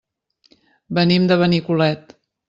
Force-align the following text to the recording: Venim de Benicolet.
Venim 0.99 1.27
de 1.31 1.37
Benicolet. 1.43 2.17